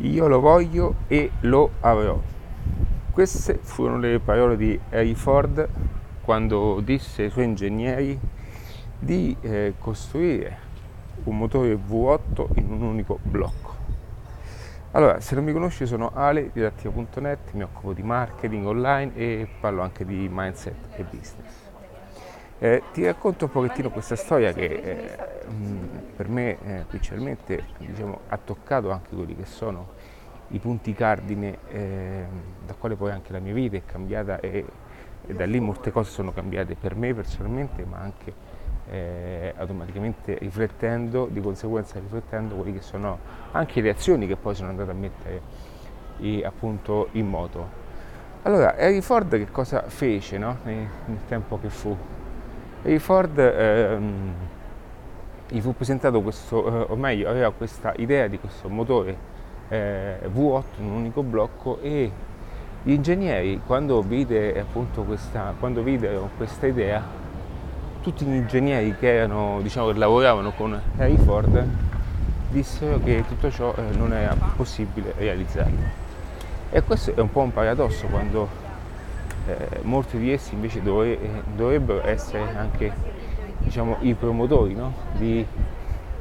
[0.00, 2.20] Io lo voglio e lo avrò.
[3.10, 5.68] Queste furono le parole di Harry Ford
[6.20, 8.18] quando disse ai suoi ingegneri
[8.96, 10.66] di eh, costruire
[11.24, 13.74] un motore V8 in un unico blocco.
[14.92, 19.48] Allora, se non mi conosci sono Ale di Dattiva.net, mi occupo di marketing online e
[19.60, 21.67] parlo anche di mindset e business.
[22.60, 25.16] Eh, ti racconto un pochettino questa storia che eh,
[26.16, 29.90] per me eh, principalmente diciamo, ha toccato anche quelli che sono
[30.48, 32.24] i punti cardine eh,
[32.66, 34.64] da quale poi anche la mia vita è cambiata e,
[35.24, 38.34] e, da lì molte cose sono cambiate per me personalmente ma anche
[38.90, 43.18] eh, automaticamente riflettendo, di conseguenza riflettendo quelle che sono
[43.52, 45.40] anche le azioni che poi sono andate a mettere
[46.18, 47.86] i, appunto in moto.
[48.42, 50.56] Allora, Harry Ford che cosa fece no?
[50.64, 51.96] nel, nel tempo che fu?
[52.82, 54.32] Harry Ford ehm,
[55.48, 59.16] gli fu presentato questo, eh, o meglio aveva questa idea di questo motore
[59.68, 62.10] eh, V8 in un unico blocco e
[62.82, 67.02] gli ingegneri quando vide appunto questa, quando videro questa idea,
[68.02, 71.66] tutti gli ingegneri che erano, diciamo, che lavoravano con Harry Ford
[72.50, 76.06] dissero che tutto ciò eh, non era possibile realizzarlo.
[76.70, 78.67] E questo è un po' un paradosso quando
[79.48, 81.18] eh, molti di essi invece dovre,
[81.56, 82.92] dovrebbero essere anche
[83.58, 84.92] diciamo, i promotori no?
[85.16, 85.44] di,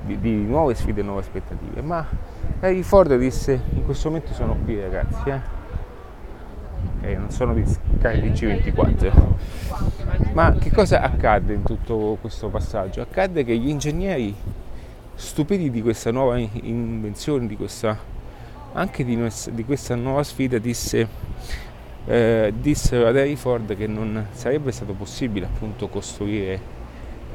[0.02, 1.82] di, di, nuove sfide e nuove aspettative.
[1.82, 2.06] Ma
[2.62, 5.56] Harry Ford disse in questo momento sono qui ragazzi, eh?
[7.00, 9.12] Okay, non sono di Sky G24.
[10.34, 13.02] Ma che cosa accadde in tutto questo passaggio?
[13.02, 14.34] Accadde che gli ingegneri
[15.16, 17.98] stupiti di questa nuova invenzione, di questa,
[18.74, 19.18] anche di,
[19.52, 21.08] di questa nuova sfida, disse,
[22.08, 26.60] eh, dissero ad Harry Ford che non sarebbe stato possibile appunto costruire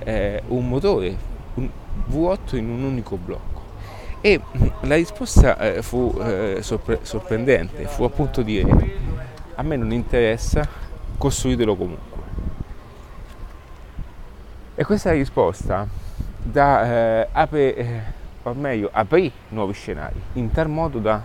[0.05, 1.15] eh, un motore
[1.55, 1.69] un
[2.11, 3.61] V8 in un unico blocco.
[4.23, 4.41] E
[4.83, 9.11] la risposta eh, fu eh, sorpre- sorprendente, fu appunto dire
[9.55, 10.67] a me non interessa,
[11.19, 12.21] costruitelo comunque.
[14.75, 15.87] E questa risposta
[16.43, 16.85] da,
[17.21, 18.01] eh, apre, eh,
[18.45, 21.23] o meglio, aprì nuovi scenari, in tal modo da,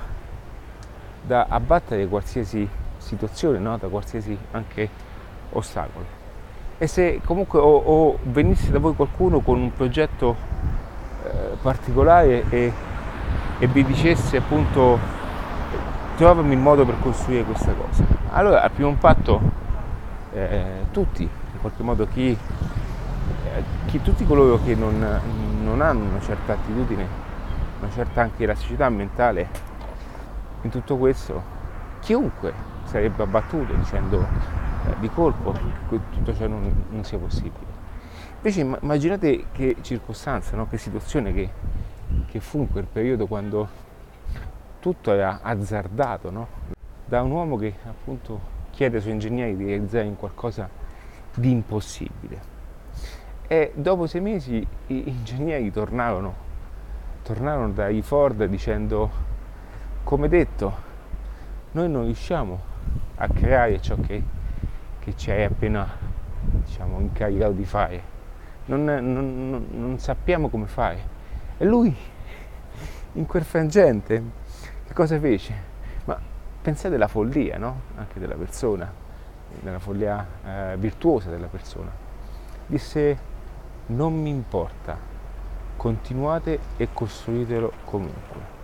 [1.21, 2.67] da abbattere qualsiasi
[3.07, 3.77] situazione, no?
[3.77, 4.89] da qualsiasi anche
[5.51, 6.17] ostacolo
[6.79, 10.35] e se comunque o, o venisse da voi qualcuno con un progetto
[11.23, 12.71] eh, particolare e,
[13.57, 14.99] e, vi dicesse appunto
[16.17, 19.41] trovami il modo per costruire questa cosa allora al primo impatto
[20.33, 25.19] eh, tutti in qualche modo chi, eh, chi, tutti coloro che non,
[25.63, 27.07] non hanno una certa attitudine
[27.79, 29.49] una certa anche elasticità mentale
[30.61, 31.55] in tutto questo
[32.01, 35.53] chiunque sarebbe abbattuto dicendo eh, di colpo
[35.89, 37.75] tutto ciò non, non sia possibile.
[38.37, 40.67] Invece immaginate che circostanza, no?
[40.67, 41.49] che situazione che,
[42.27, 43.67] che, fu in quel periodo quando
[44.79, 46.47] tutto era azzardato no?
[47.03, 50.69] da un uomo che appunto chiede ai suoi ingegneri di realizzare in qualcosa
[51.35, 52.55] di impossibile.
[53.47, 56.33] E dopo sei mesi gli ingegneri tornarono,
[57.23, 59.09] tornarono dai Ford dicendo,
[60.03, 60.85] come detto,
[61.71, 62.66] noi non riusciamo
[63.15, 64.35] a creare ciò che
[65.15, 65.87] che hai appena
[66.39, 68.15] diciamo, incaricato di fare.
[68.65, 71.15] Non, non, non, sappiamo come fare.
[71.57, 71.95] E lui,
[73.13, 74.21] in quel frangente,
[74.85, 75.53] che cosa fece?
[76.05, 76.19] Ma
[76.61, 77.81] pensate alla follia, no?
[77.95, 78.91] Anche della persona,
[79.61, 81.91] della follia eh, virtuosa della persona.
[82.65, 83.17] Disse,
[83.87, 84.97] non mi importa,
[85.77, 88.56] continuate e costruitelo comunque.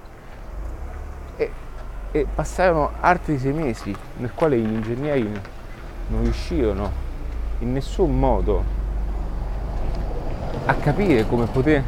[2.13, 5.29] E, e passarono altri sei mesi nel quale gli ingegneri
[6.07, 6.91] non riuscirono
[7.59, 8.63] in nessun modo
[10.65, 11.83] a capire come poter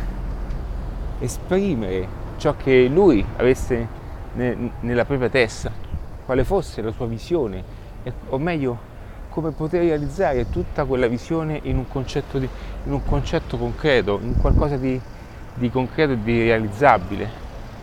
[1.20, 3.88] esprimere ciò che lui avesse
[4.34, 5.72] ne, nella propria testa,
[6.26, 7.64] quale fosse la sua visione,
[8.30, 8.94] o meglio
[9.30, 12.48] come poter realizzare tutta quella visione in un concetto, di,
[12.86, 15.00] in un concetto concreto, in qualcosa di,
[15.54, 17.30] di, concreto e di realizzabile.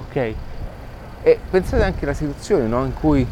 [0.08, 0.34] Ok?
[1.22, 2.85] E pensate anche alla situazione no?
[2.85, 3.26] in cui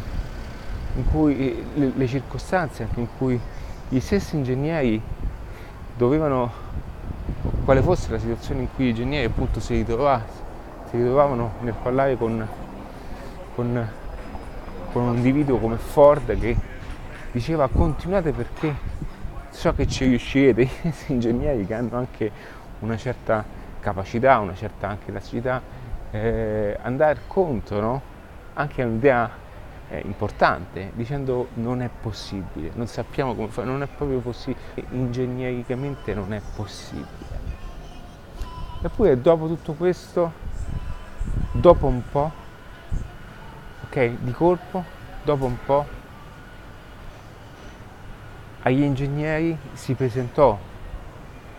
[0.95, 3.39] in cui eh, le, le circostanze anche in cui
[3.87, 5.01] gli stessi ingegneri
[5.95, 6.51] dovevano,
[7.65, 10.25] quale fosse la situazione in cui gli ingegneri appunto si, ritrovavano,
[10.89, 12.45] si ritrovavano nel parlare con,
[13.55, 13.89] con,
[14.91, 16.55] con un individuo come Ford che
[17.31, 18.75] diceva continuate perché
[19.49, 22.31] so che ci riuscirete, questi ingegneri che hanno anche
[22.79, 23.43] una certa
[23.79, 25.61] capacità, una certa anche elasticità,
[26.11, 28.01] eh, andare contro
[28.53, 29.29] anche un'idea
[29.89, 34.61] eh, importante, dicendo non è possibile, non sappiamo come fare, non è proprio possibile,
[34.91, 37.49] ingegnericamente non è possibile.
[38.81, 40.31] Eppure dopo tutto questo,
[41.51, 42.31] dopo un po',
[43.85, 44.09] ok?
[44.19, 44.83] Di colpo,
[45.23, 45.85] dopo un po',
[48.63, 50.57] agli ingegneri si presentò,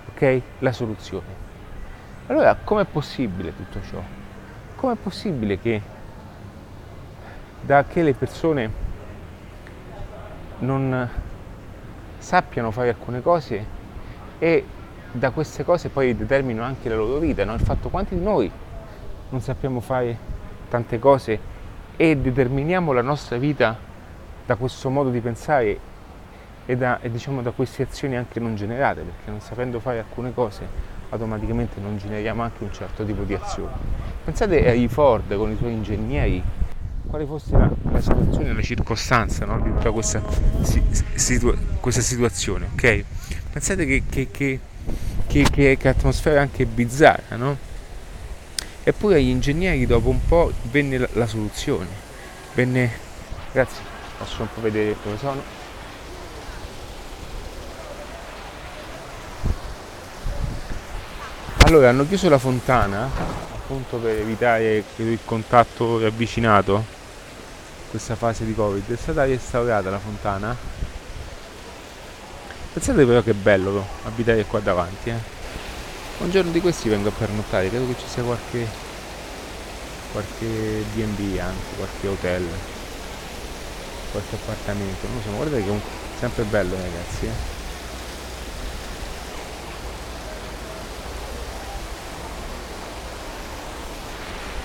[0.09, 0.43] ok?
[0.61, 1.41] La soluzione.
[2.27, 4.22] Allora, com'è possibile tutto ciò?
[4.82, 5.81] Com'è possibile che
[7.61, 8.70] da che le persone
[10.58, 11.08] non
[12.19, 13.64] sappiano fare alcune cose
[14.40, 14.64] e
[15.12, 17.55] da queste cose poi determinano anche la loro vita, no?
[17.55, 18.50] il fatto quanti di noi
[19.29, 20.19] non sappiamo fare
[20.69, 21.38] tante cose
[21.94, 23.79] e determiniamo la nostra vita
[24.44, 25.79] da questo modo di pensare
[26.67, 30.34] e da, e diciamo, da queste azioni anche non generate, perché non sapendo fare alcune
[30.34, 33.73] cose automaticamente non generiamo anche un certo tipo di azioni.
[34.25, 36.43] Pensate a Ford con i suoi ingegneri
[37.06, 39.61] quale fosse la, la situazione, la circostanza no?
[39.61, 40.23] di tutta questa,
[41.14, 43.05] situa- questa, situazione, ok?
[43.53, 44.61] Pensate che, che, che,
[45.26, 47.56] che, che atmosfera anche bizzarra, no?
[48.82, 51.88] Eppure agli ingegneri dopo un po' venne la, la soluzione,
[52.55, 52.91] venne,
[53.53, 53.82] grazie,
[54.17, 55.62] posso un po' vedere dove sono.
[61.73, 63.09] Allora hanno chiuso la fontana
[63.55, 66.85] appunto per evitare il contatto ravvicinato
[67.89, 70.55] questa fase di covid è stata restaurata la fontana
[72.75, 75.17] pensate però che bello abitare qua davanti eh.
[76.19, 78.67] un giorno di questi vengo a pernottare credo che ci sia qualche
[80.13, 82.47] qualche B&B anche qualche hotel
[84.11, 85.81] qualche appartamento non lo so guardate che è
[86.19, 87.52] sempre bello ragazzi eh.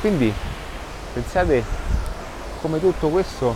[0.08, 0.34] Quindi
[1.12, 1.62] pensate
[2.62, 3.54] come tutto questo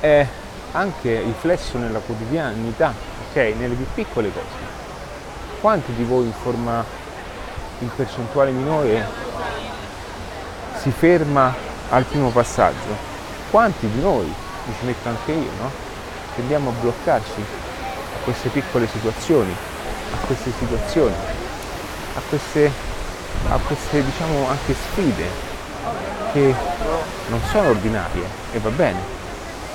[0.00, 0.26] è
[0.72, 2.92] anche riflesso nella quotidianità,
[3.28, 3.54] ok?
[3.56, 4.68] Nelle più piccole cose.
[5.62, 6.84] Quanti di voi in forma
[7.78, 9.08] in percentuale minore
[10.78, 11.54] si ferma
[11.88, 13.08] al primo passaggio?
[13.50, 15.70] Quanti di noi, mi ci metto anche io, no?
[16.34, 19.56] Tendiamo a bloccarci a queste piccole situazioni,
[20.12, 21.14] a queste situazioni,
[22.14, 22.70] a queste,
[23.48, 25.48] a queste diciamo anche sfide
[26.32, 26.54] che
[27.28, 29.18] non sono ordinarie e va bene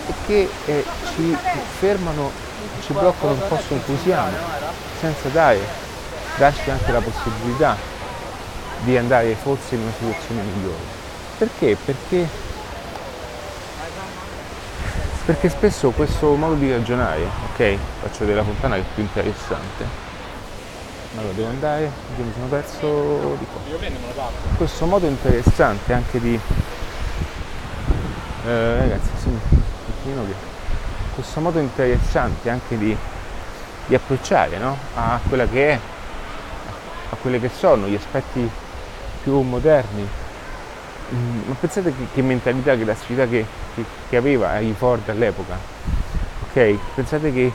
[0.08, 1.36] e che eh, ci
[1.80, 2.32] fermano,
[2.82, 4.30] ci bloccano un posto in cui siamo
[5.00, 5.60] senza dare,
[6.38, 7.76] darci anche la possibilità
[8.82, 10.94] di andare forse in una situazione migliore.
[11.38, 11.76] Perché?
[11.84, 12.28] Perché,
[15.26, 20.05] perché spesso questo modo di ragionare, ok, faccio della fontana che è più interessante,
[21.18, 26.40] allora devo andare io mi sono perso di qua questo modo interessante anche di
[28.46, 29.40] eh, ragazzi sì, un
[29.86, 30.34] pochino che
[31.16, 32.96] questo modo interessante anche di,
[33.88, 34.78] di approcciare no?
[34.96, 35.80] a quella che è
[37.10, 38.50] a quelli che sono gli aspetti
[39.24, 40.08] più moderni
[41.14, 45.08] mm, ma pensate che, che, mentalità, che la sfida che, che, che aveva Harry Ford
[45.08, 45.58] all'epoca
[46.50, 46.78] ok?
[46.94, 47.52] pensate che,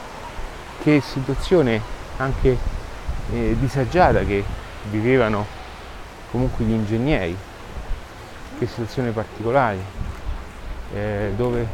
[0.83, 2.79] che situazione anche
[3.33, 4.45] eh, disagiata che
[4.91, 5.47] vivevano
[6.31, 7.37] comunque gli ingegneri,
[8.59, 9.79] che situazione particolare,
[10.95, 11.67] eh, dove,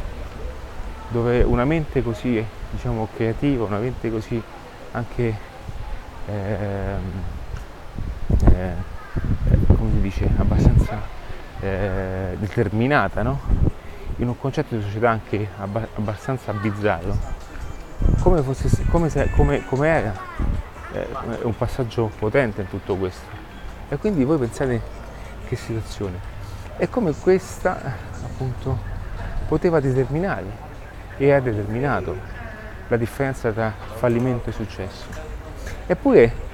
[1.09, 4.43] dove, una mente così diciamo, creativa, una mente così
[4.93, 5.35] anche
[6.27, 7.13] ehm,
[8.45, 8.95] eh,
[9.77, 11.01] come si dice, abbastanza
[11.61, 13.41] eh, determinata, no?
[14.17, 15.49] in un concetto di società anche
[15.95, 17.17] abbastanza bizzarro,
[18.21, 20.15] come, fosse, come, se, come, come era
[21.03, 23.25] è un passaggio potente in tutto questo.
[23.89, 24.81] E quindi voi pensate
[25.47, 26.19] che situazione.
[26.77, 27.81] E come questa
[28.25, 28.79] appunto
[29.47, 30.65] poteva determinare
[31.17, 32.17] e ha determinato
[32.89, 35.05] la differenza tra fallimento e successo.
[35.87, 36.45] Eppure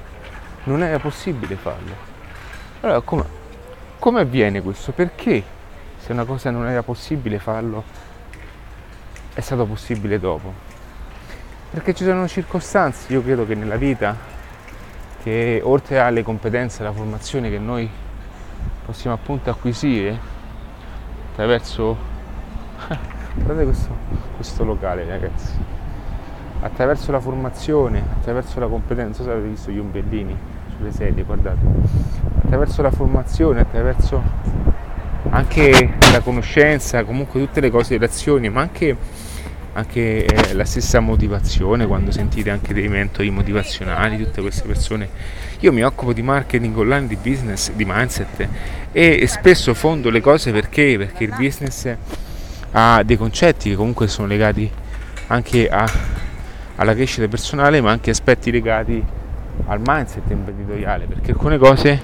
[0.64, 2.10] non era possibile farlo.
[2.80, 3.24] Allora come,
[3.98, 4.92] come avviene questo?
[4.92, 5.42] Perché
[5.98, 7.82] se una cosa non era possibile farlo
[9.34, 10.52] è stato possibile dopo?
[11.70, 14.14] Perché ci sono circostanze, io credo che nella vita
[15.22, 17.88] che oltre alle competenze e alla formazione che noi
[18.84, 20.18] possiamo appunto acquisire
[21.30, 21.96] attraverso
[23.34, 23.96] guardate questo,
[24.36, 25.80] questo locale ragazzi.
[26.60, 30.36] Attraverso la formazione attraverso la competenza avete visto gli ombellini
[30.76, 31.60] sulle sedie guardate.
[32.44, 34.22] Attraverso la formazione attraverso
[35.30, 38.96] anche la conoscenza comunque tutte le cose le azioni ma anche
[39.74, 45.08] anche eh, la stessa motivazione quando sentite anche dei mentori motivazionali, tutte queste persone.
[45.60, 48.48] Io mi occupo di marketing online, di business, di mindset
[48.92, 50.96] e, spesso fondo le cose perché?
[50.98, 51.94] Perché il business
[52.72, 54.70] ha dei concetti che comunque sono legati
[55.28, 55.90] anche a,
[56.76, 59.02] alla crescita personale ma anche aspetti legati
[59.66, 62.00] al mindset imprenditoriale perché alcune cose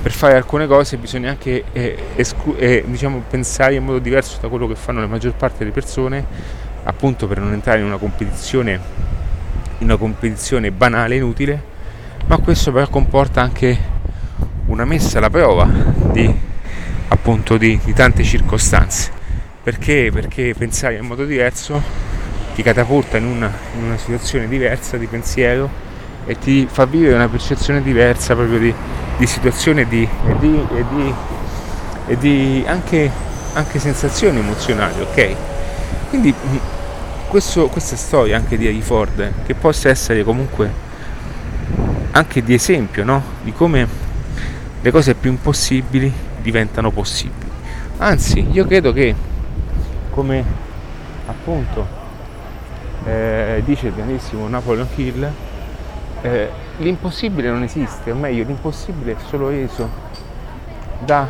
[0.00, 4.48] per fare alcune cose bisogna anche eh, esclu- eh, diciamo, pensare in modo diverso da
[4.48, 6.24] quello che fanno la maggior parte delle persone,
[6.84, 8.80] appunto per non entrare in una competizione,
[9.78, 11.62] una competizione banale, inutile,
[12.26, 13.96] ma questo però comporta anche
[14.66, 15.66] una messa alla prova
[16.12, 16.32] di,
[17.08, 19.10] appunto, di, di tante circostanze.
[19.62, 20.10] Perché?
[20.12, 21.82] Perché pensare in modo diverso
[22.54, 25.86] ti catapulta in una, in una situazione diversa di pensiero
[26.26, 28.74] e ti fa vivere una percezione diversa proprio di,
[29.16, 31.14] di situazione e di, e di, e di,
[32.06, 33.10] e di anche,
[33.54, 35.36] anche, sensazioni emozionali, ok?
[36.08, 36.34] Quindi
[37.28, 40.86] questo, questa storia anche di Harry Ford, che possa essere comunque
[42.12, 43.22] anche di esempio, no?
[43.42, 43.86] Di come
[44.80, 46.10] le cose più impossibili
[46.40, 47.50] diventano possibili.
[47.98, 49.14] Anzi, io credo che,
[50.10, 50.44] come
[51.26, 51.86] appunto
[53.04, 55.30] eh, dice il grandissimo Napoleon Hill,
[56.22, 56.48] eh,
[56.78, 59.90] l'impossibile non esiste, o meglio l'impossibile è solo reso
[61.00, 61.28] da,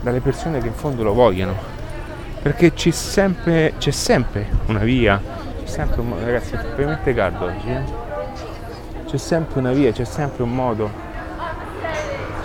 [0.00, 1.74] dalle persone che in fondo lo vogliono,
[2.46, 5.20] perché c'è sempre, c'è sempre una via,
[5.64, 7.82] c'è sempre un, ragazzi è veramente caldo oggi, eh?
[9.04, 10.88] c'è sempre una via, c'è sempre un modo,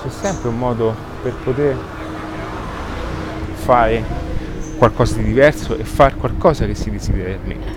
[0.01, 1.77] c'è sempre un modo per poter
[3.53, 4.03] fare
[4.79, 7.71] qualcosa di diverso e fare qualcosa che si desidera realmente.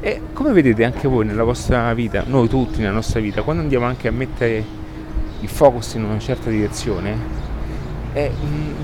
[0.00, 3.84] E come vedete anche voi nella vostra vita, noi tutti nella nostra vita, quando andiamo
[3.84, 4.64] anche a mettere
[5.40, 7.47] il focus in una certa direzione,
[8.18, 8.32] eh,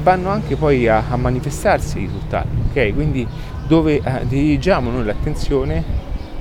[0.03, 2.95] vanno anche poi a, a, manifestarsi i risultati, ok?
[2.95, 3.27] Quindi
[3.67, 5.83] dove eh, dirigiamo noi l'attenzione,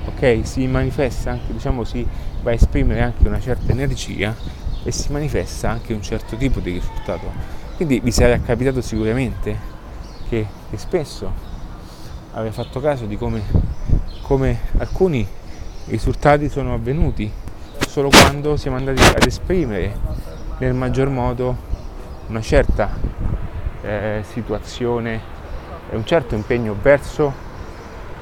[0.06, 0.42] ok?
[0.44, 2.06] Si manifesta anche, diciamo, si
[2.42, 4.36] va a esprimere anche una certa energia
[4.84, 7.32] e si manifesta anche un certo tipo di risultato.
[7.76, 9.58] Quindi vi sarà capitato sicuramente
[10.30, 11.52] che, che spesso
[12.34, 13.72] avete fatto caso di come
[14.24, 15.28] come alcuni
[15.88, 17.30] risultati sono avvenuti
[17.88, 19.96] solo quando siamo andati ad esprimere
[20.60, 21.72] nel maggior modo
[22.28, 22.90] una certa
[23.82, 25.22] eh, situazione
[25.90, 27.32] e un certo impegno verso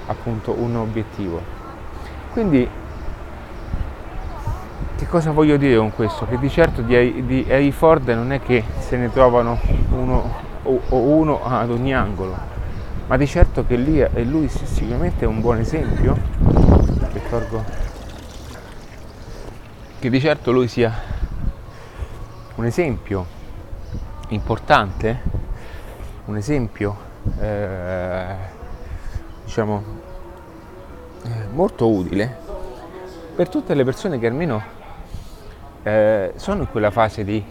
[0.07, 1.41] appunto un obiettivo.
[2.31, 2.67] Quindi
[4.95, 6.25] che cosa voglio dire con questo?
[6.25, 9.59] Che di certo di, di Harry Ford non è che se ne trovano
[9.91, 10.31] uno
[10.63, 12.37] o, o uno ad ogni angolo,
[13.07, 16.15] ma di certo che lì, e lui sicuramente è un buon esempio,
[17.13, 17.63] ricordo
[19.99, 20.93] che di certo lui sia
[22.55, 23.39] un esempio
[24.31, 25.19] importante,
[26.25, 27.09] un esempio
[27.39, 28.35] eh,
[29.43, 29.83] diciamo
[31.23, 32.37] eh, molto utile
[33.35, 34.61] per tutte le persone che almeno
[35.83, 37.43] eh, sono in quella fase di,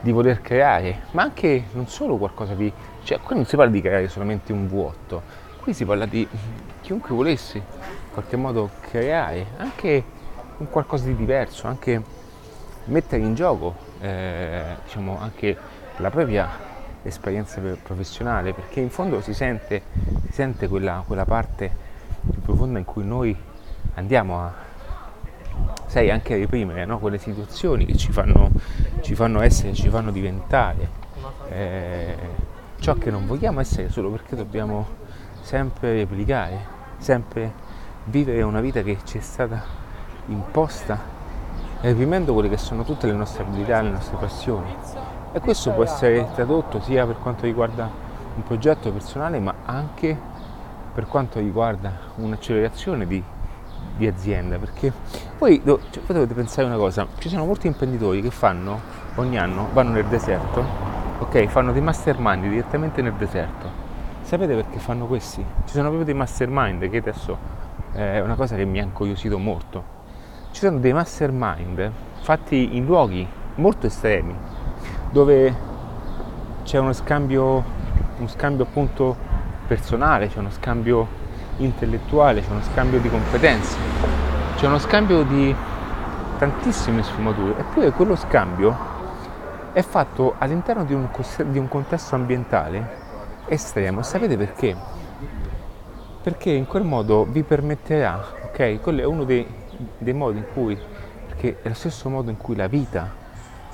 [0.00, 2.72] di voler creare, ma anche non solo qualcosa di
[3.02, 5.22] cioè, qui non si parla di creare solamente un vuoto,
[5.60, 6.26] qui si parla di
[6.82, 10.04] chiunque volesse in qualche modo creare anche
[10.58, 12.02] un qualcosa di diverso, anche
[12.84, 15.56] mettere in gioco eh, diciamo, anche
[15.98, 16.48] la propria
[17.02, 19.82] esperienza professionale, perché in fondo si sente,
[20.26, 21.84] si sente quella, quella parte
[22.42, 23.36] profonda in cui noi
[23.94, 24.52] andiamo a,
[25.86, 26.98] sai, anche a reprimere no?
[26.98, 28.50] quelle situazioni che ci fanno,
[29.00, 31.04] ci fanno essere, ci fanno diventare.
[31.48, 32.16] Eh,
[32.78, 34.86] ciò che non vogliamo essere solo perché dobbiamo
[35.40, 36.58] sempre replicare,
[36.98, 37.52] sempre
[38.04, 39.62] vivere una vita che ci è stata
[40.26, 40.98] imposta,
[41.80, 44.74] reprimendo quelle che sono tutte le nostre abilità, le nostre passioni.
[45.36, 47.90] E questo può essere tradotto sia per quanto riguarda
[48.36, 50.18] un progetto personale, ma anche
[50.94, 53.22] per quanto riguarda un'accelerazione di,
[53.98, 54.56] di azienda.
[54.56, 54.90] Perché
[55.36, 58.80] poi, cioè, voi dovete pensare una cosa, ci sono molti imprenditori che fanno
[59.16, 60.64] ogni anno, vanno nel deserto
[61.18, 61.48] ok?
[61.48, 63.68] Fanno dei mastermind direttamente nel deserto.
[64.22, 65.44] Sapete perché fanno questi?
[65.66, 67.36] Ci sono proprio dei mastermind che adesso
[67.92, 69.84] è una cosa che mi ha incuriosito molto.
[70.50, 74.34] Ci sono dei mastermind fatti in luoghi molto estremi,
[75.16, 75.54] dove
[76.64, 77.64] c'è uno scambio,
[78.18, 79.16] uno scambio appunto
[79.66, 81.08] personale, c'è uno scambio
[81.56, 83.78] intellettuale, c'è uno scambio di competenze,
[84.56, 85.56] c'è uno scambio di
[86.36, 88.76] tantissime sfumature, eppure quello scambio
[89.72, 91.08] è fatto all'interno di un,
[91.46, 93.04] di un contesto ambientale
[93.46, 94.02] estremo.
[94.02, 94.76] Sapete perché?
[96.22, 98.82] Perché in quel modo vi permetterà, ok?
[98.82, 99.46] Quello è uno dei,
[99.96, 100.78] dei modi in cui,
[101.26, 103.24] perché è lo stesso modo in cui la vita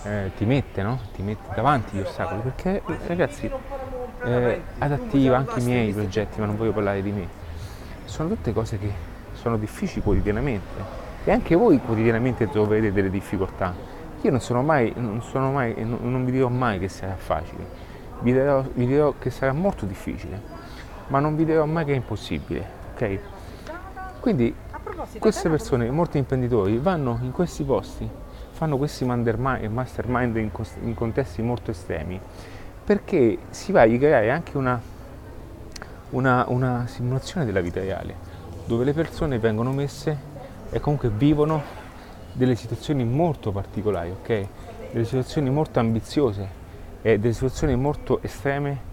[0.05, 0.99] eh, ti mette, no?
[1.15, 3.51] Ti mette davanti gli ostacoli, perché ragazzi,
[4.25, 7.29] eh, adattiva anche i miei progetti, ma non voglio parlare di me,
[8.05, 8.91] sono tutte cose che
[9.35, 15.21] sono difficili quotidianamente e anche voi quotidianamente troverete delle difficoltà io non sono mai, non,
[15.21, 17.67] sono mai, non vi dirò mai che sarà facile,
[18.21, 20.41] vi dirò, vi dirò che sarà molto difficile,
[21.09, 23.19] ma non vi dirò mai che è impossibile, ok?
[24.21, 24.55] Quindi
[25.19, 28.09] queste persone, molti imprenditori, vanno in questi posti
[28.53, 32.21] fanno questi mastermind in, contesti molto estremi
[32.85, 34.81] perché si va a creare anche una,
[36.11, 38.15] una, una simulazione della vita reale
[38.67, 40.31] dove le persone vengono messe
[40.71, 41.81] e comunque vivono
[42.33, 44.47] delle situazioni molto particolari, ok?
[44.93, 46.61] Delle situazioni molto ambiziose
[47.03, 48.91] e delle situazioni molto estreme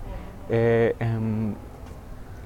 [0.47, 1.55] eh, ehm,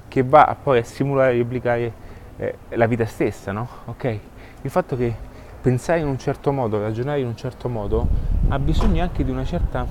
[0.08, 1.92] che va poi a simulare e replicare
[2.36, 3.66] eh, la vita stessa, no?
[3.86, 4.18] Ok?
[4.62, 5.32] Il fatto che
[5.64, 8.06] pensare in un certo modo, ragionare in un certo modo,
[8.48, 9.86] ha bisogno anche di una certa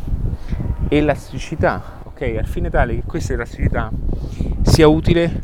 [0.87, 2.35] elasticità, ok?
[2.37, 3.89] Al fine tale che questa elasticità
[4.61, 5.41] sia utile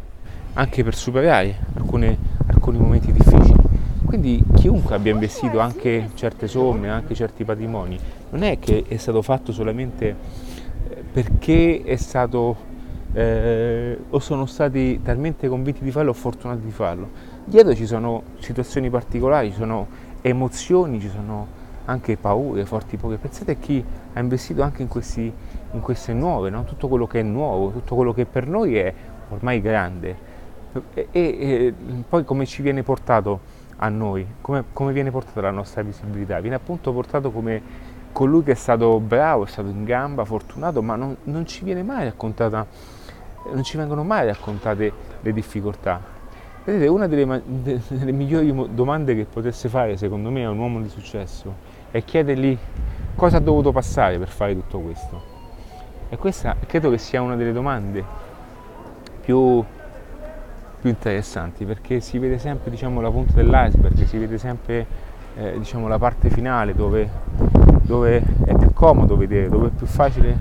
[0.53, 3.55] anche per superare alcune, alcuni momenti difficili.
[4.05, 7.98] Quindi chiunque abbia investito anche certe somme, anche certi patrimoni,
[8.29, 10.15] non è che è stato fatto solamente
[10.89, 12.55] eh, perché è stato
[13.13, 17.09] eh, o sono stati talmente convinti di farlo o fortunati di farlo.
[17.45, 19.88] Dietro ci sono situazioni particolari, ci sono
[20.21, 21.47] emozioni, ci sono
[21.85, 23.17] anche paure, forti paure.
[23.17, 23.83] Pensate a chi
[24.13, 25.31] ha investito anche in, questi,
[25.71, 26.63] in queste nuove, no?
[26.63, 28.93] tutto quello che è nuovo, tutto quello che per noi è
[29.29, 30.27] ormai grande.
[30.93, 31.73] E, e, e
[32.07, 36.39] poi come ci viene portato a noi, come, come viene portata la nostra visibilità?
[36.39, 40.95] Viene appunto portato come colui che è stato bravo, è stato in gamba, fortunato, ma
[40.95, 42.65] non, non ci viene mai raccontata,
[43.51, 46.17] non ci vengono mai raccontate le difficoltà.
[46.63, 50.89] Vedete, una delle, delle migliori domande che potesse fare, secondo me, a un uomo di
[50.89, 52.58] successo è chiedergli
[53.16, 55.38] cosa ha dovuto passare per fare tutto questo.
[56.10, 58.04] E questa credo che sia una delle domande
[59.22, 59.63] più
[60.80, 64.86] più interessanti perché si vede sempre diciamo, la punta dell'iceberg, si vede sempre
[65.36, 67.10] eh, diciamo, la parte finale dove,
[67.82, 70.38] dove, è più comodo vedere, dove è più facile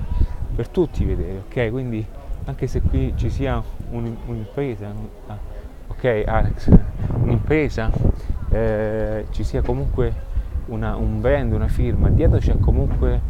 [0.55, 1.71] per tutti vedere, ok?
[1.71, 2.07] Quindi
[2.45, 4.93] anche se qui ci sia un, un'impresa,
[5.99, 6.71] ok Alex,
[7.23, 7.91] un'impresa,
[8.51, 10.15] eh, ci sia comunque
[10.67, 13.21] una, un brand, una firma, dietro c'è comunque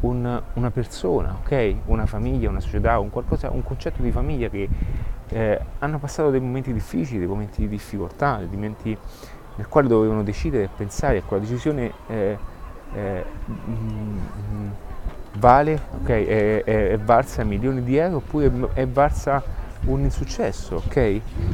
[0.00, 1.74] un, una persona, ok?
[1.86, 4.66] Una famiglia, una società, un, qualcosa, un concetto di famiglia che
[5.28, 8.96] eh, hanno passato dei momenti difficili, dei momenti di difficoltà, dei momenti
[9.56, 12.38] nel quale dovevano decidere e pensare a quella decisione eh,
[12.94, 14.68] eh, mm,
[15.34, 20.96] vale, ok, è, è, è, valsa milioni di euro oppure è valsa un insuccesso, ok?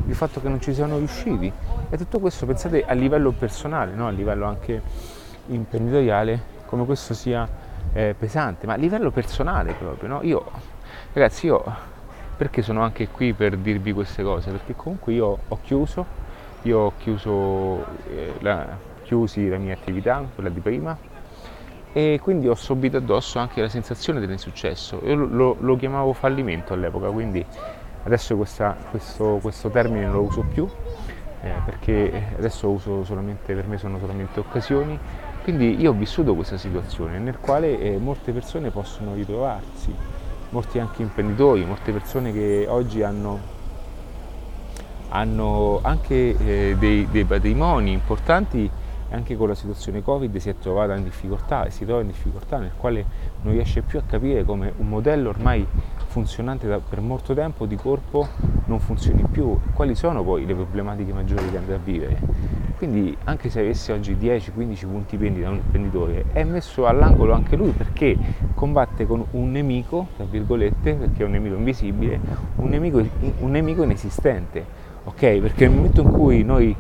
[0.07, 1.53] Il fatto che non ci siano riusciti.
[1.91, 4.07] E tutto questo pensate a livello personale, no?
[4.07, 4.83] a livello anche
[5.47, 7.49] imprenditoriale, come questo sia
[7.93, 10.21] eh, pesante, ma a livello personale proprio, no?
[10.23, 10.45] Io,
[11.13, 11.63] ragazzi, io
[12.37, 14.51] perché sono anche qui per dirvi queste cose?
[14.51, 16.05] Perché comunque io ho chiuso,
[16.63, 20.97] io ho chiuso eh, la, chiusi la mia attività, quella di prima,
[21.93, 25.01] e quindi ho subito addosso anche la sensazione dell'insuccesso.
[25.05, 27.45] Io lo, lo, chiamavo fallimento all'epoca, quindi
[28.05, 30.69] adesso questa, questo, questo, termine non lo uso più,
[31.43, 34.99] eh, perché adesso uso solamente, per me sono solamente occasioni.
[35.43, 39.93] Quindi io ho vissuto questa situazione nel quale eh, molte persone possono ritrovarsi
[40.53, 43.41] molti anche imprenditori, molte persone che oggi hanno,
[45.09, 48.71] hanno anche eh, dei, dei, patrimoni importanti
[49.11, 52.59] anche con la situazione Covid si è trovata in difficoltà e si trova in difficoltà
[52.59, 53.05] nel quale
[53.43, 55.67] non riesce più a capire come un modello ormai
[56.13, 58.29] funzionante da, per molto tempo di corpo
[58.67, 63.49] non funzioni più, quali sono poi le problematiche maggiori che andrà a vivere quindi anche
[63.49, 68.19] se avesse oggi 10-15 punti vendita un imprenditore, è messo all'angolo anche lui perché
[68.55, 72.19] combatte con un nemico, tra virgolette, perché è un nemico invisibile,
[72.57, 72.99] un nemico,
[73.39, 74.67] un nemico inesistente.
[75.05, 75.39] Ok?
[75.39, 76.75] Perché nel momento in cui noi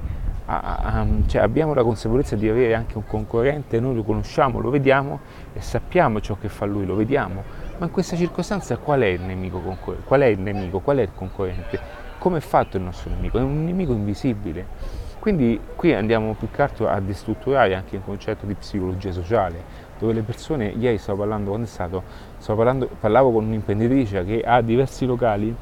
[1.26, 5.20] cioè abbiamo la consapevolezza di avere anche un concorrente, noi lo conosciamo, lo vediamo
[5.52, 7.44] e sappiamo ciò che fa lui, lo vediamo,
[7.82, 9.58] ma in questa circostanza qual è il nemico,
[10.04, 11.80] qual è il, nemico, qual è il concorrente?
[12.18, 13.38] Come è fatto il nostro nemico?
[13.38, 18.44] È un nemico invisibile quindi qui andiamo più che altro a destrutturare anche il concetto
[18.44, 19.62] di psicologia sociale,
[19.96, 22.02] dove le persone, ieri stavo parlando, quando è stato,
[22.38, 25.54] stavo parlando, parlavo con un'imprenditrice che ha diversi locali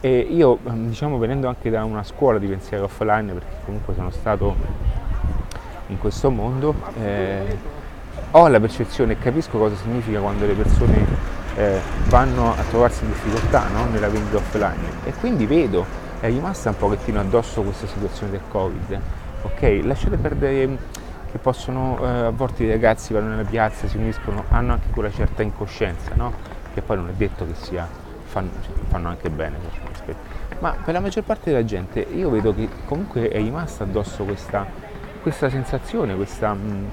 [0.00, 4.08] e io ehm, diciamo venendo anche da una scuola di pensiero offline, perché comunque sono
[4.08, 4.56] stato
[5.88, 7.58] in questo mondo, eh,
[8.30, 13.10] ho la percezione e capisco cosa significa quando le persone eh, vanno a trovarsi in
[13.10, 13.86] difficoltà no?
[13.86, 15.84] nella vendita offline e quindi vedo
[16.20, 19.00] è rimasta un pochettino addosso questa situazione del Covid.
[19.42, 20.78] Ok, lasciate perdere
[21.30, 25.10] che possono, eh, a volte i ragazzi vanno nella piazza, si uniscono, hanno anche quella
[25.10, 26.32] certa incoscienza, no?
[26.72, 27.86] Che poi non è detto che sia,
[28.24, 29.58] fanno, cioè, fanno anche bene
[30.60, 34.66] Ma per la maggior parte della gente io vedo che comunque è rimasta addosso questa,
[35.22, 36.90] questa sensazione, questa, mh,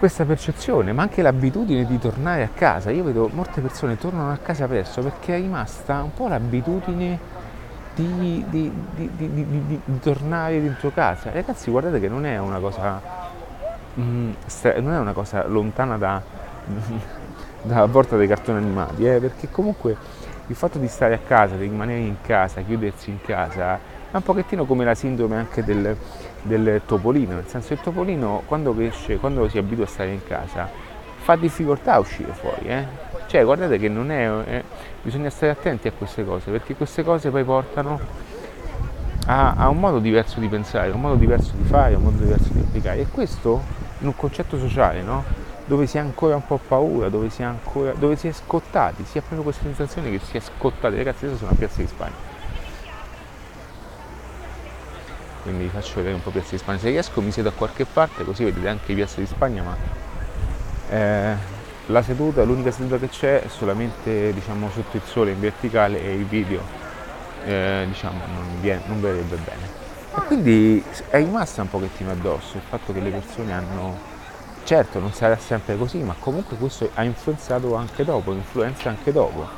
[0.00, 2.90] questa percezione, ma anche l'abitudine di tornare a casa.
[2.90, 7.18] Io vedo molte persone tornano a casa presto perché è rimasta un po' l'abitudine
[7.94, 11.30] di, di, di, di, tornare dentro casa.
[11.30, 12.98] Ragazzi, guardate che non è una cosa
[14.00, 14.30] mm,
[14.80, 16.22] non è una cosa lontana da,
[17.60, 19.94] dalla porta dei cartoni animati, eh, perché comunque
[20.46, 23.78] il fatto di stare a casa, di rimanere in casa, chiudersi in casa,
[24.10, 25.96] è un pochettino come la sindrome anche del,
[26.42, 30.24] del topolino, nel senso che il topolino quando cresce, quando si abitua a stare in
[30.24, 30.68] casa,
[31.18, 32.66] fa difficoltà a uscire fuori.
[32.66, 32.84] Eh?
[33.26, 34.64] Cioè guardate che non è, eh,
[35.02, 38.00] bisogna stare attenti a queste cose, perché queste cose poi portano
[39.26, 42.48] a, a, un modo diverso di pensare, un modo diverso di fare, un modo diverso
[42.52, 43.00] di applicare.
[43.00, 43.62] E questo
[44.00, 45.22] in un concetto sociale, no?
[45.66, 49.04] dove si ha ancora un po' paura, dove si, è ancora, dove si è scottati,
[49.04, 50.96] si ha proprio questa sensazione che si è scottati.
[50.96, 52.29] Ragazzi, adesso sono a Piazza di Spagna.
[55.42, 56.78] Quindi vi faccio vedere un po' Piazza di Spagna.
[56.78, 59.76] Se riesco mi siedo a qualche parte così vedete anche Piazza di Spagna, ma
[60.90, 61.34] eh,
[61.86, 66.14] la seduta, l'unica seduta che c'è è solamente diciamo, sotto il sole in verticale e
[66.14, 66.60] il video
[67.44, 69.78] eh, diciamo, non, viene, non verrebbe bene.
[70.16, 74.08] E quindi è rimasta un pochettino addosso il fatto che le persone hanno
[74.62, 79.48] Certo, non sarà sempre così, ma comunque questo ha influenzato anche dopo, influenza anche dopo.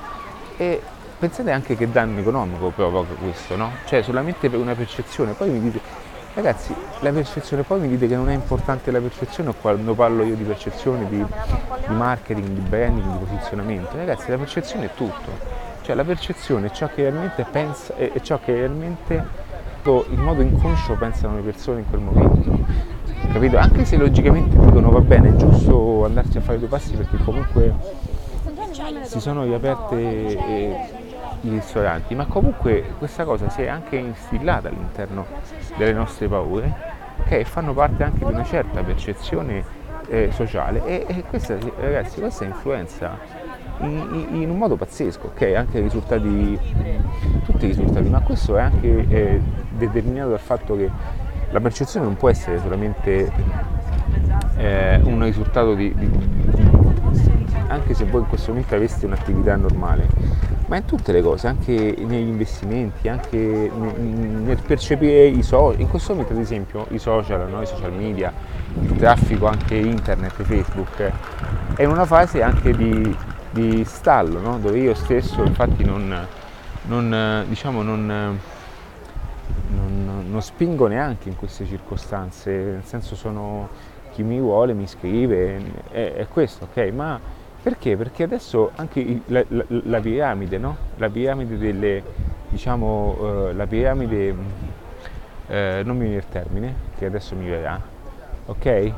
[0.56, 0.80] E
[1.22, 3.70] pensate anche che danno economico provoca questo, no?
[3.84, 5.78] Cioè solamente per una percezione, poi mi dite,
[6.34, 10.34] ragazzi, la percezione, poi mi dite che non è importante la percezione quando parlo io
[10.34, 13.96] di percezione, di, di marketing, di branding, di posizionamento.
[13.96, 15.60] Ragazzi, la percezione è tutto.
[15.82, 19.24] Cioè la percezione è ciò che realmente pensa, è ciò che realmente
[19.84, 22.90] in modo inconscio pensano le persone in quel momento
[23.32, 23.58] capito?
[23.58, 27.74] Anche se logicamente dicono va bene, è giusto andarci a fare due passi perché comunque
[29.04, 31.01] si sono riaperte
[31.42, 35.26] i ristoranti, ma comunque questa cosa si è anche instillata all'interno
[35.76, 39.64] delle nostre paure che fanno parte anche di una certa percezione
[40.08, 43.18] eh, sociale e, e, questa ragazzi questa influenza
[43.80, 45.54] in, in, un modo pazzesco, ok?
[45.56, 46.58] Anche i risultati,
[47.44, 50.90] tutti i risultati, ma questo è anche eh, determinato dal fatto che
[51.50, 53.30] la percezione non può essere solamente
[54.56, 56.10] eh, un risultato di, di,
[57.72, 60.06] anche se voi in questo momento aveste un'attività normale,
[60.66, 66.12] ma in tutte le cose, anche negli investimenti, anche nel percepire i social, in questo
[66.12, 67.62] momento ad esempio i social, no?
[67.62, 68.32] i social media,
[68.80, 71.12] il traffico anche internet, Facebook,
[71.74, 73.16] è in una fase anche di,
[73.50, 74.58] di stallo, no?
[74.58, 76.26] dove io stesso infatti non,
[76.86, 78.40] non diciamo non
[80.28, 83.68] non, spingo neanche in queste circostanze, nel senso sono
[84.12, 86.90] chi mi vuole mi scrive, è, è questo, ok?
[86.92, 87.20] Ma
[87.62, 87.96] perché?
[87.96, 90.76] Perché adesso anche il, la, la, la, piramide, no?
[90.96, 92.02] La piramide delle,
[92.48, 94.36] diciamo, uh, la piramide, uh,
[95.84, 97.80] non mi viene il termine, che adesso mi verrà,
[98.46, 98.92] ok?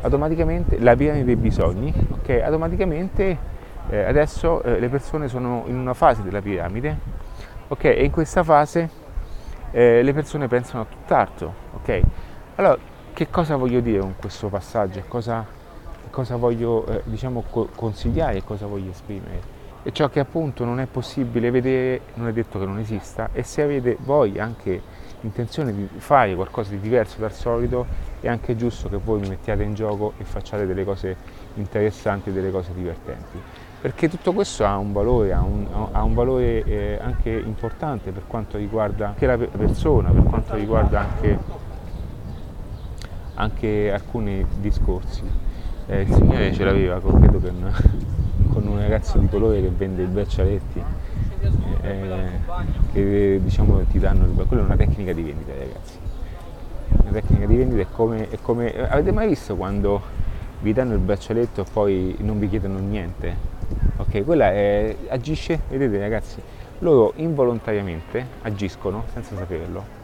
[0.00, 2.40] Automaticamente, la piramide dei bisogni, ok?
[2.42, 3.56] Automaticamente
[3.90, 6.98] eh, adesso eh, le persone sono in una fase della piramide,
[7.68, 7.84] ok?
[7.84, 8.90] E in questa fase
[9.70, 12.00] eh, le persone pensano a tutt'altro, ok?
[12.56, 12.76] Allora,
[13.14, 15.02] che cosa voglio dire con questo passaggio?
[15.08, 15.44] Cosa,
[16.10, 19.56] cosa voglio eh, diciamo, co- consigliare e cosa voglio esprimere?
[19.82, 23.42] E ciò che appunto non è possibile vedere non è detto che non esista e
[23.42, 24.80] se avete voi anche
[25.22, 27.86] intenzione di fare qualcosa di diverso dal solito
[28.20, 31.16] è anche giusto che voi mi mettiate in gioco e facciate delle cose
[31.54, 36.64] interessanti, delle cose divertenti perché tutto questo ha un valore, ha un, ha un valore
[36.64, 41.38] eh, anche importante per quanto riguarda anche la persona, per quanto riguarda anche,
[43.34, 45.22] anche alcuni discorsi.
[45.90, 47.50] Eh, il Signore ce l'aveva, credo che
[48.52, 50.82] con un ragazzo di colore che vende i braccialetti,
[51.80, 52.28] eh,
[52.92, 55.98] che diciamo ti danno il quella è una tecnica di vendita ragazzi.
[56.88, 60.02] Una tecnica di vendita è come, è come avete mai visto quando
[60.60, 63.56] vi danno il braccialetto e poi non vi chiedono niente?
[63.96, 64.24] ok?
[64.24, 66.40] Quella è, agisce, vedete ragazzi,
[66.80, 69.96] loro involontariamente agiscono senza saperlo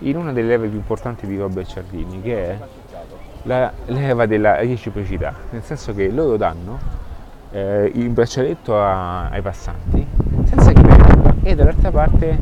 [0.00, 2.58] in una delle leve più importanti di Robert Ciardini che è
[3.44, 6.78] la leva della reciprocità, nel senso che loro danno
[7.50, 10.06] eh, il braccialetto a, ai passanti
[10.44, 12.38] senza chiederlo e dall'altra parte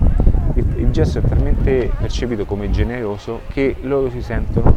[0.55, 4.75] il, il gesto è talmente percepito come generoso che loro si sentono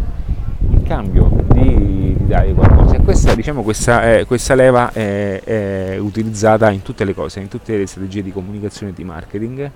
[0.69, 2.95] in cambio di, di dare qualcosa.
[2.95, 7.47] E questa, diciamo, questa, eh, questa leva è, è, utilizzata in tutte le cose, in
[7.47, 9.71] tutte le strategie di comunicazione e di marketing.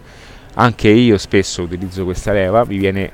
[0.56, 3.12] Anche io spesso utilizzo questa leva, mi viene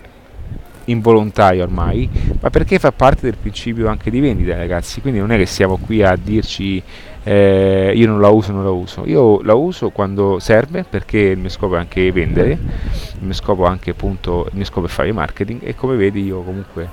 [0.90, 5.02] involontario ormai, ma perché fa parte del principio anche di vendita, ragazzi.
[5.02, 6.82] Quindi non è che siamo qui a dirci
[7.24, 9.04] eh, io non la uso, non la uso.
[9.06, 13.66] Io la uso quando serve perché il mio scopo è anche vendere, il mio scopo
[13.66, 16.90] anche appunto, il mio scopo è fare marketing e come vedi io comunque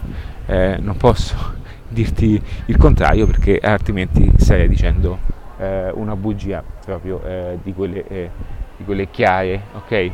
[0.46, 1.34] eh, non posso
[1.88, 5.18] dirti il contrario perché altrimenti starei dicendo
[5.58, 8.30] eh, una bugia proprio eh, di quelle, eh,
[8.76, 10.10] di, quelle, chiare, ok?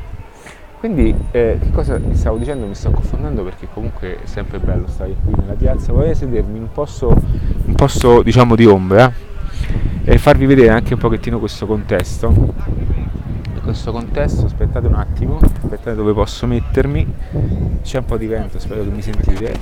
[0.82, 2.66] Quindi eh, che cosa mi stavo dicendo?
[2.66, 6.62] Mi sto confondendo perché comunque è sempre bello stare qui nella piazza, vorrei sedermi in
[6.64, 7.06] un posto,
[7.66, 9.12] un posto diciamo di ombra
[10.02, 12.34] e farvi vedere anche un pochettino questo contesto.
[13.62, 17.14] questo contesto, aspettate un attimo, aspettate dove posso mettermi,
[17.84, 19.54] c'è un po' di vento, spero che mi sentite.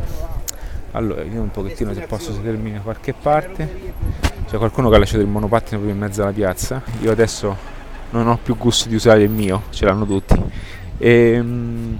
[0.93, 3.93] Allora, vediamo un pochettino se posso sedermi da qualche parte.
[4.49, 6.81] C'è qualcuno che ha lasciato il monopattino proprio in mezzo alla piazza.
[7.03, 7.55] Io adesso
[8.13, 10.79] non ho più gusto di usare il mio, ce l'hanno tutti.
[11.01, 11.99] E, ehm,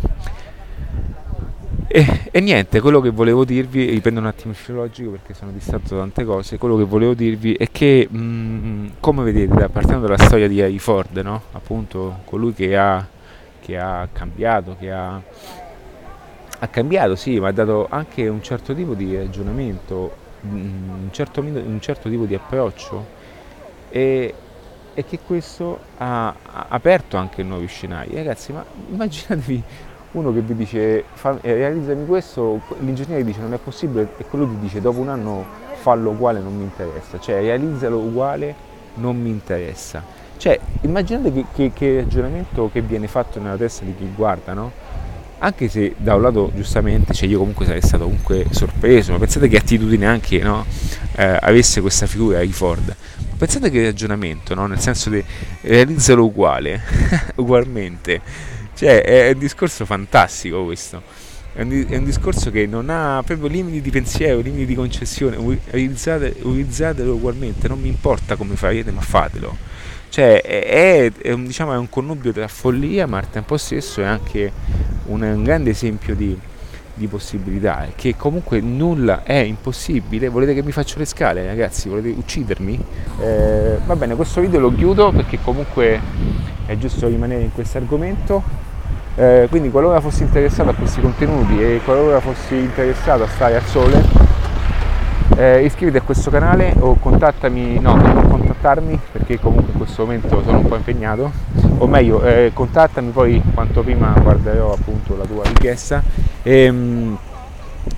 [1.89, 5.95] e, e, niente, quello che volevo dirvi, riprendo un attimo il filologico perché sono distratto
[5.95, 10.23] da tante cose, quello che volevo dirvi è che, mh, mm, come vedete, partendo dalla
[10.23, 11.43] storia di Harry Ford, no?
[11.53, 13.05] appunto colui che ha,
[13.61, 15.21] che ha cambiato, che ha,
[16.59, 20.15] ha, cambiato, sì, ma ha dato anche un certo tipo di ragionamento,
[20.47, 23.05] mm, un certo, un certo tipo di approccio
[23.89, 24.35] e,
[25.01, 26.35] e che questo ha,
[26.69, 28.15] aperto anche nuovi scenari.
[28.15, 29.63] Ragazzi, ma immaginatevi
[30.13, 31.05] uno che vi dice eh,
[31.41, 35.45] realizzami questo, l'ingegnere dice non è possibile e quello ti dice dopo un anno
[35.81, 38.55] fallo uguale non mi interessa, cioè realizzalo uguale
[38.95, 40.03] non mi interessa.
[40.37, 44.73] Cioè immaginate che, che, che ragionamento che viene fatto nella testa di chi guarda, no?
[45.39, 49.49] Anche se da un lato giustamente, cioè io comunque sarei stato comunque sorpreso, ma pensate
[49.49, 50.67] che attitudine anche no,
[51.17, 52.95] eh, avesse questa figura di Ford.
[53.41, 54.67] Pensate che ragionamento, no?
[54.67, 55.25] nel senso di
[55.63, 56.83] realizzalo uguale,
[57.37, 58.21] ugualmente
[58.81, 61.03] cioè, è un discorso fantastico questo.
[61.53, 65.37] È un, è un, discorso che non ha proprio limiti di pensiero, limiti di concessione.
[65.37, 69.55] Utilizzate, utilizzatelo ugualmente, non mi importa come farete, ma fatelo.
[70.09, 74.05] Cioè, è, è, un, diciamo, è un connubio tra follia, ma al tempo stesso è
[74.05, 74.51] anche
[75.09, 76.35] un, un grande esempio di,
[77.01, 77.89] di possibilità.
[77.97, 80.29] Che comunque nulla è impossibile.
[80.29, 81.89] Volete che mi faccio le scale, ragazzi?
[81.89, 82.85] Volete uccidermi?
[83.21, 86.01] Eh, va bene, questo video lo chiudo perché comunque
[86.67, 88.69] è giusto rimanere in questo argomento
[89.17, 93.65] eh, quindi qualora fossi interessato a questi contenuti e qualora fossi interessato a stare al
[93.65, 94.03] sole,
[95.37, 100.43] eh, iscriviti a questo canale o contattami, no, non contattarmi perché comunque in questo momento
[100.43, 101.31] sono un po' impegnato,
[101.81, 106.03] o meglio, eh, contattami poi quanto prima guarderò appunto la tua richiesta
[106.43, 107.19] e, ehm,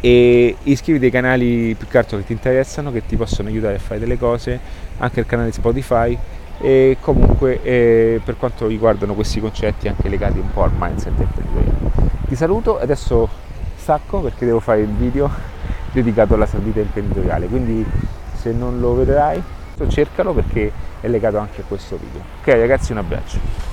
[0.01, 3.79] e iscriviti ai canali più che altro che ti interessano, che ti possono aiutare a
[3.81, 4.59] fare delle cose,
[4.99, 6.17] anche il canale Spotify
[6.61, 11.91] e comunque eh, per quanto riguardano questi concetti anche legati un po' al mindset imprenditoriale.
[12.29, 13.29] Ti saluto adesso
[13.75, 15.29] stacco perché devo fare il video
[15.91, 17.85] dedicato alla salute imprenditoriale, quindi
[18.35, 19.43] se non lo vedrai
[19.89, 22.21] cercalo perché è legato anche a questo video.
[22.41, 23.72] Ok ragazzi un abbraccio.